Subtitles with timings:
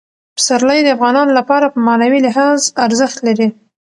[0.37, 3.47] پسرلی د افغانانو لپاره په معنوي لحاظ ارزښت لري.